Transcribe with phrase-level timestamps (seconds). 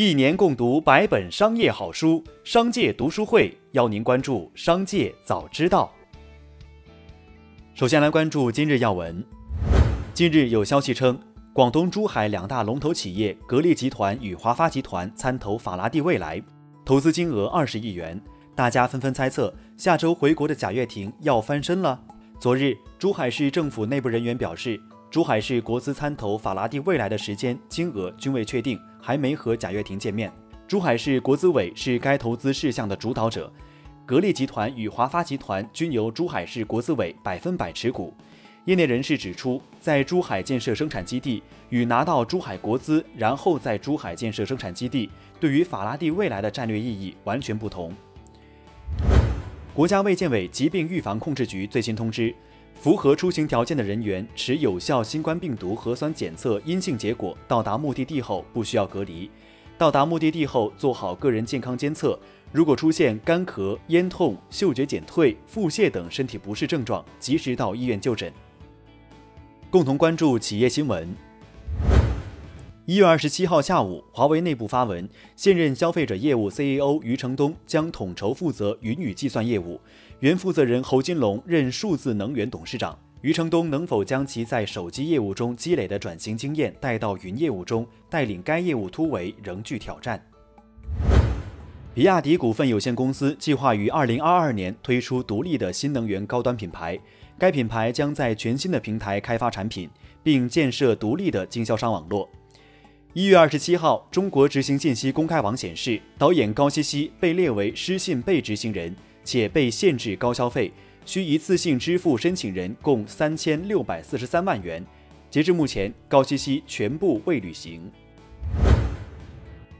[0.00, 5.92] 一年共读百本商业好书，商界读书会邀您关注商界早知道。
[7.74, 9.24] 首先来关注今日要闻。
[10.14, 11.18] 近日有消息称，
[11.52, 16.40] 广东珠海两大龙头企业格力集团与华发集团参投法拉第未来，
[16.84, 18.22] 投资金额二十亿元。
[18.54, 22.00] 大家纷纷猜测，下周回国的贾跃亭要翻身了。
[22.38, 24.80] 昨日，珠海市政府内部人员表示。
[25.10, 30.32] 珠海市国资参投法拉第未来的时间、金额均未确定，还没和贾跃亭见面。
[30.66, 33.50] 珠海市国资委是该投资事项的主导者，
[34.04, 38.12] 格力集团与华发集团均由珠海市国资委百分百持股。
[38.66, 45.08] 业内人士指出，在珠海建设生产基地与拿到珠海国资，然后在珠海建设生产基地，
[45.40, 47.90] 对于法拉第未来的战略意义完全不同。
[49.72, 52.34] 国家卫健委疾病预防控制局最新通知。
[52.80, 59.28] 符合出行条件的人员持有效新冠病毒核酸检测阴性结果到达目的地后，不需要隔离。
[59.76, 62.18] 到达目的地后，做好个人健康监测。
[62.52, 68.32] 如果出现干咳、咽痛、嗅觉减退、腹泻等身体不适症状，及时到医院就诊。
[69.70, 71.27] 共同关注企业新闻。
[72.88, 79.78] 一月二十七号下午，华为内部发文，现任消费者业务 CEO 余承东将统筹负责云与计算业务。
[80.20, 90.18] 原负责人侯金龙任数字能源董事长，余承东能否将其在手机业务中积累的转型经验带到云业务中，带领该业务突围，仍具挑战。
[91.92, 96.98] 比亚迪股份有限公司计划于二零二二年推出独立的新能源高端品牌，
[97.38, 99.90] 该品牌将在全新的平台开发产品，
[100.22, 102.26] 并建设独立的经销商网络。
[103.14, 108.94] 一月二十七号，中国执行信息公开网显示，导演高希希被列为失信被执行人。
[109.24, 110.70] 且被限制高消费，
[111.06, 114.84] 需一次性支付申请人共三千六百四十三万元。
[115.30, 117.90] 截至目前，高希希全部未履行。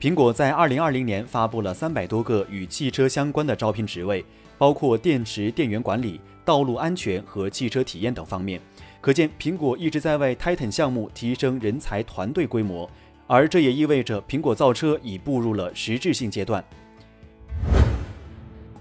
[0.00, 4.24] 苹果在二零二零年发布了三百多个与汽车相关的招聘职位，
[4.58, 8.60] 包括电池电源管理、道路安全和汽车体验等方面。
[9.00, 12.88] 可见，苹果一直在为 Titan 项目提升人才团队规模，
[13.34, 16.62] 而这也意味着苹果造车已步入了实质性阶段。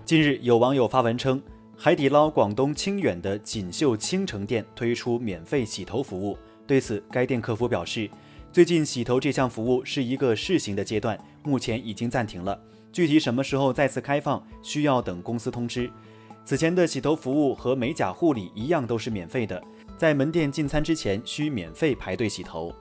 [0.04, 1.42] 近日，有网友发文称，
[1.78, 6.38] 海底捞广东清远的锦绣青城店推出免费洗头服务。
[6.68, 8.10] 对此，该店客服表示，
[8.52, 12.62] 最近洗头这项服务是一个试行的阶段，目前已经暂停了。
[12.92, 15.90] 具体什么时候再次开放，需要等公司通知。
[16.44, 19.64] 此前的洗头服务和美甲护理一样都是免费的，
[19.98, 22.76] 在门店进餐之前需免费排队洗头。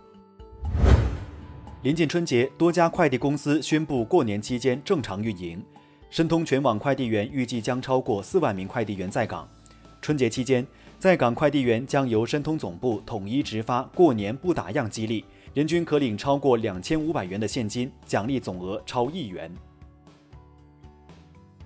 [1.83, 5.65] 临近春节，多家快递公司宣布过年期间正常运营。
[6.11, 9.49] 申通全网快递员预计将超过四万名快递员在岗。
[10.03, 10.67] 春节期间，
[10.99, 15.25] 在岗快递员将由申通总部统一直发“过年不打烊”激励，
[15.55, 19.51] 人均可领超过两千五百元的现金，奖励总额超亿元。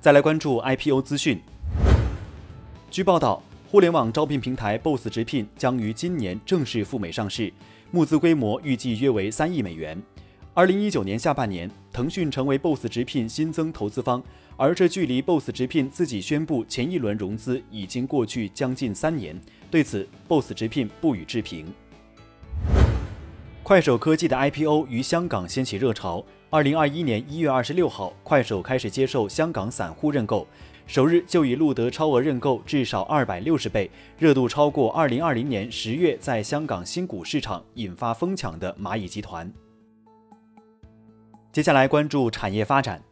[0.01, 1.41] 再来关注 IPO 资讯。
[2.89, 7.53] 据报道，互联网招聘平台 Boss 直聘将于今年正式赴美上市，
[7.94, 9.97] 募资规模预计约为三亿美元。
[10.53, 14.21] 二零一九年下半年，腾讯成为 BOSS 直聘新增投资方，
[14.56, 19.41] 而这距离 BOSS 直聘自己宣布前一轮融资已经过去将近三年。
[19.71, 21.72] 对此，BOSS 直聘不予置评。
[23.62, 26.25] 快手科技的 IPO 于香港掀起热潮。
[26.50, 30.49] 二零二一年一月二十六号，快手开始接受香港散户认购，
[30.87, 39.50] 首日就已录得超额认购至少二百六十倍，热度超过二零二零年十月在香港新股市场引发疯抢的蚂蚁集团。
[41.50, 43.03] 接下来关注产业发展。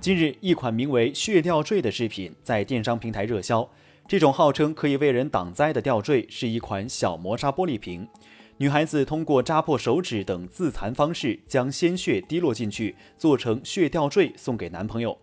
[0.00, 3.68] 近日，一款名为“血吊坠”的饰品在电商平台热销。
[4.08, 8.08] 这种号称可以为人挡灾的吊坠，是一款小磨砂玻璃瓶。
[8.56, 15.16] 女孩子通过扎破手指等自残方式，将鲜血滴落进去，做成血吊坠送给男朋友。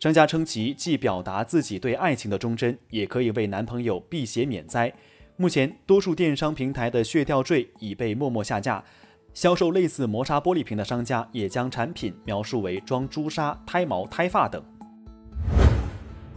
[0.00, 4.92] 商家称其既表达自己对爱情的忠贞，也可以为男朋友辟邪免灾。
[5.36, 8.82] 目前，多数电商平台的血吊坠已被默默下架。
[9.34, 14.62] 销售类似磨砂玻璃瓶的商家也将产品描述为装朱砂、胎毛、胎发等。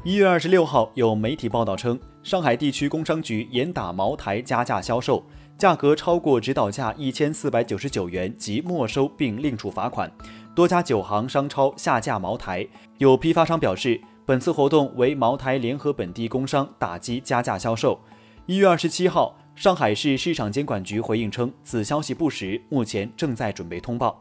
[0.03, 5.23] 一月二十六号，有媒体报道称，上海地区工商局严打茅台加价销售，
[5.61, 10.11] 价格超过指导价一千四百九十九元即没收并另处罚款。
[10.55, 12.67] 多家酒行、商超下架茅台。
[12.97, 17.99] 有批发商表示，本次活动为茅台联合本地工商打击加价销售。
[18.47, 19.37] 一月二十七号。
[19.53, 24.19] 上海市市场监管局回应称，此消息不实，目前正在准备通报。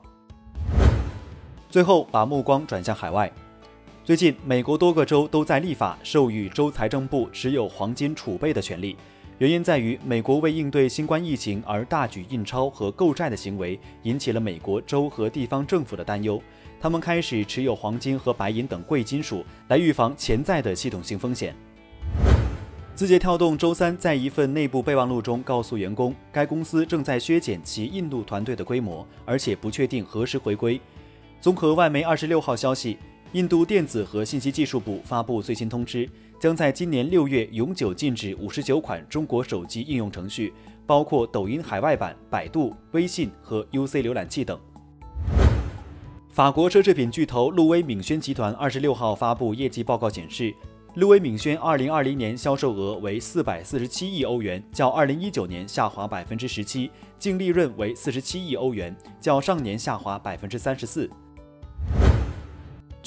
[1.70, 3.32] 最后，把目光转向海外。
[4.04, 8.94] 最近，美国多个州都在立法授予州财政部持有黄金储备的权利。
[9.40, 16.38] 原因在于美国为应对新冠疫情而大举印钞和购债的行为，引起了美国州和地方政府的担忧。
[16.78, 21.56] 他们开始持有黄金和白银等贵金属，来预防潜在的系统性风险。
[22.94, 30.78] 字节跳动周三在一份内部备忘录中告诉员工，该公司正在削减其印度团队的规模，而且不确定何时回归。
[31.40, 32.98] 综合外媒二十六号消息，
[33.32, 36.08] 印度电子和信息技术部发布最新通知，
[36.40, 40.52] 将在今年六月永久禁止五十九款中国手机应用程序，
[40.84, 44.58] 包括抖音海外版、百度、微信和 UC 浏览器等。
[46.28, 50.52] 法国奢侈品巨头路威敏轩集团二十六号发布业绩报告显示，
[50.94, 61.08] 路威敏轩二零二零年销售额为四百四十七亿欧元，较二零一九年下滑百分之十七，净利润为四十七亿欧元，较上年下滑百分之三十四。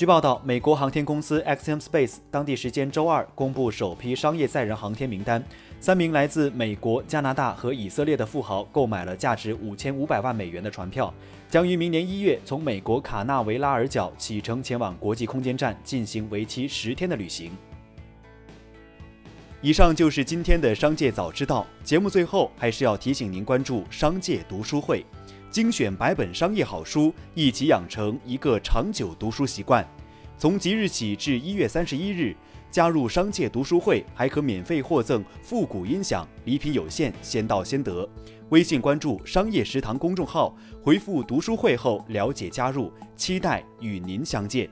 [0.04, 5.42] 据报道，美国航天公司 XM Space 当地时间周二公布首批商业载人航天名单，
[5.80, 11.14] 三名来自美国、加拿大和以色列的富豪购买了价值五千五百万美元的船票，
[11.50, 17.50] 将于明年一月从美国卡纳维拉尔角启程前往国际空间站进行为期十天的旅行。
[19.62, 25.06] 以上就是今天的商界早知道节目，最后还是要提醒您关注商界读书会。
[25.54, 29.88] 精选百本商业好书，一起养成一个长久读书习惯。
[30.36, 32.36] 从即日起至一月三十一日，
[32.72, 38.10] 加入商界读书会还可免费获赠复古音响，礼品有限，先到先得。
[38.50, 44.68] 微信关注“商业食堂”公众号，回复“读书会”后了解加入，期待与您相见。